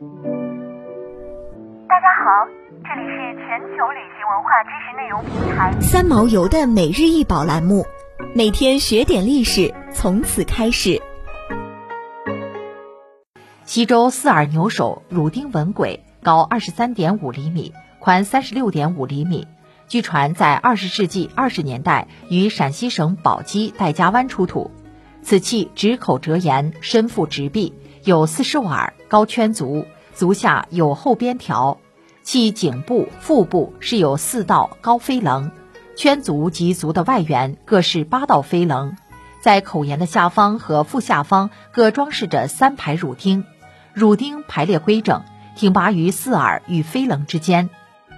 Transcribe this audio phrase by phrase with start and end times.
[0.00, 0.06] 大
[2.00, 2.48] 家好，
[2.82, 7.84] 这里是全球旅行文化知识内容平台三毛游的每日一宝栏目，
[8.34, 11.02] 每天学点历史，从此开始。
[13.66, 19.46] 西周四耳牛首乳钉纹簋，高二十三点五厘米，宽三十六点五厘米。
[19.86, 24.70] 据传在二十世纪二十年代于陕西省宝鸡戴家湾出土。
[25.22, 27.74] 此器直口折沿，身腹直臂，
[28.04, 31.78] 有四兽耳，高圈足，足下有后边条。
[32.22, 35.50] 其颈部、腹部是有四道高飞棱，
[35.96, 38.96] 圈足及足的外缘各是八道飞棱。
[39.42, 43.44] 在口沿的下方和腹下方各装饰着三排乳钉，
[43.92, 45.22] 乳钉排列规整，
[45.56, 47.68] 挺拔于四耳与飞棱之间。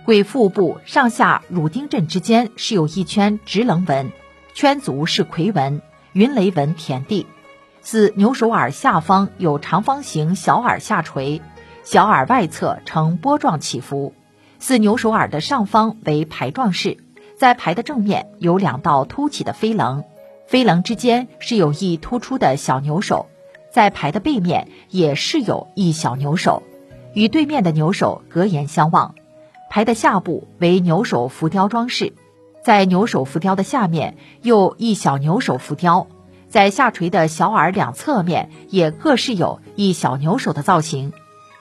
[0.05, 4.12] 鬼腹部上下乳钉阵之间是有一圈直棱纹，
[4.55, 7.27] 圈足是夔纹，云雷纹田地。
[7.82, 11.42] 似牛首耳下方有长方形小耳下垂，
[11.82, 14.14] 小耳外侧呈波状起伏。
[14.60, 16.98] 似牛首耳的上方为排状式，
[17.36, 20.05] 在排的正面有两道凸起的飞棱，
[20.47, 23.27] 飞棱之间是有一突出的小牛首，
[23.72, 26.62] 在排的背面也是有一小牛首，
[27.14, 29.17] 与对面的牛首隔檐相望。
[29.69, 32.12] 牌的下部为牛首浮雕装饰，
[32.62, 36.06] 在牛首浮雕的下面又一小牛首浮雕，
[36.53, 41.14] 在下垂的小耳两侧面也各是有一小牛首的造型。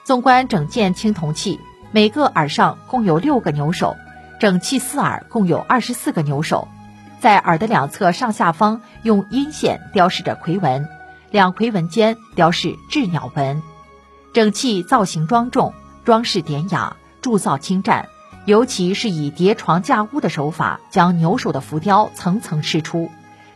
[0.04, 1.58] 纵观整件青铜器，
[1.92, 3.96] 每个耳上共有六个牛首，
[4.38, 6.68] 整器四耳共有二十四个牛首，
[7.20, 10.86] 在耳的两侧上下方用阴线雕饰着夔纹，
[11.30, 13.62] 两夔纹间雕饰雉鸟纹。
[14.34, 15.72] 整器造型庄重，
[16.04, 16.98] 装饰典雅。
[17.22, 18.08] 铸造精湛，
[18.44, 23.10] 尤其是以叠床架屋的手法，将牛首的浮雕层层饰出。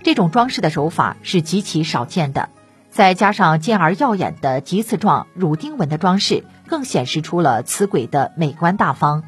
[0.06, 2.48] 这种装饰的手法是极其少见的。
[2.90, 9.24] 再加上尖而耀眼的棘刺状乳钉纹的装饰，更显示出了此簋的美观大方。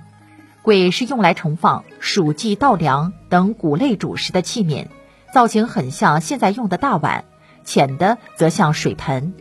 [0.62, 4.86] 簋是用来盛放黍稷稻粮等谷类主食的器皿，
[5.34, 7.24] 造型很像现在用的大碗，
[7.64, 9.34] 浅的则像水盆。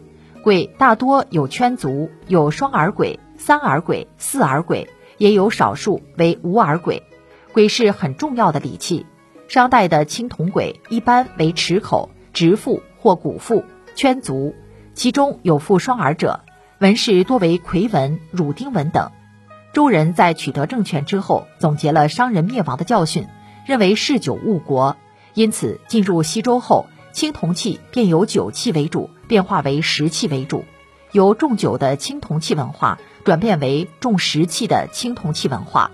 [0.43, 3.19] 簋大多有圈足，有双耳簋。
[3.37, 4.87] 三耳簋、四耳簋，
[5.19, 7.03] 也有少数为无耳簋。
[7.53, 9.05] 簋是很重要的礼器。
[9.47, 13.63] 商代的青铜簋一般为持口、直腹或鼓腹、
[13.95, 14.53] 圈足，
[14.93, 16.41] 其中有腹双耳者，
[16.79, 19.11] 纹饰多为夔纹、乳钉纹等。
[19.73, 23.27] 周人在取得政权之后，总结了商人灭亡的教训，
[23.65, 24.97] 认为嗜酒误国，
[25.33, 30.65] 因此进入西周后，青铜器便由酒器为主，变化为石器为主。
[31.13, 35.91] 由重酒的青铜器文化转变为重石器的青铜器文化。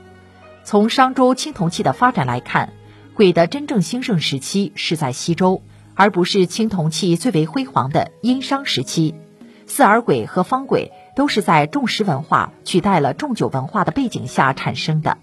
[0.64, 2.74] 从商周青铜器的发展来看，
[3.16, 5.62] 鬼的真正兴盛时期是在西周，
[5.94, 9.14] 而不是青铜器最为辉煌的殷商时期。
[9.68, 15.18] 四耳鬼和方鬼都是在重石文化取代了重酒文化的背景下产生的。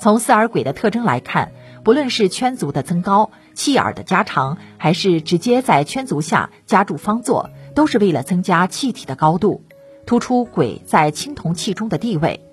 [0.00, 1.52] 从四耳鬼的特征来看，
[1.84, 7.50] 不论是圈足的增高、器耳的加长，还是直接在圈足下加铸方座。
[7.72, 9.62] 都是为了增加器体的高度，
[10.04, 12.44] 突出鬼在青铜器中的地位。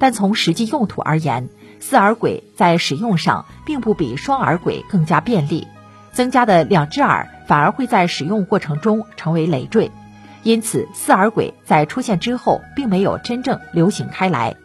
[0.00, 1.48] 但从实际用途而言，
[1.80, 5.66] 四耳簋在使用上并不比双耳簋更加便利，
[6.12, 9.90] 增加的两只耳反而会在使用过程中成为累赘。
[10.42, 14.56] 因此，四耳簋在出现之后并没有真正流行开来，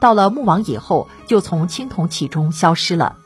[0.00, 3.16] 到了穆王以后就从青铜器中消失了。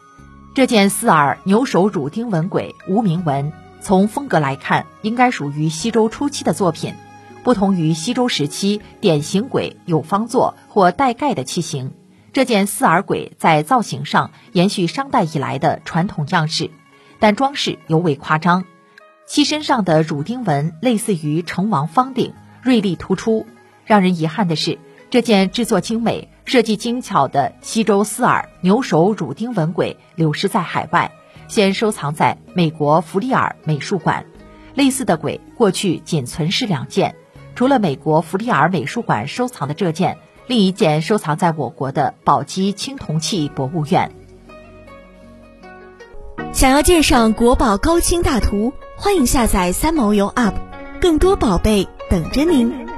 [0.54, 3.52] 这件四耳牛首乳钉纹簋无名纹。
[3.80, 6.94] 从风格来看，应该属于西周初期的作品，
[7.42, 11.92] 不同于西周时期典型簋有方座或带盖的器型。
[12.32, 16.70] 这件四耳鬼在造型上延续商代以来的传统样式，
[17.18, 18.64] 但装饰尤为夸张。
[19.26, 22.32] 其身上的乳钉纹类似于成王方鼎，
[22.62, 23.46] 锐利突出。
[23.84, 24.78] 让人遗憾的是，
[25.10, 31.12] 这件制作精美、设计精巧的西周四耳牛首乳钉纹鬼流失在海外。
[31.48, 34.24] 现收藏在美国弗利尔美术馆，
[34.74, 37.14] 类似的鬼过去仅存世两件，
[37.54, 40.16] 除了美国弗利尔美术馆收藏的这件，
[40.46, 44.12] 另一件收藏在我国的宝鸡青铜器博物院。
[46.52, 50.54] 想要鉴赏国宝高清大图，欢迎下载三毛游 App，
[51.00, 52.91] 更多宝贝等着您。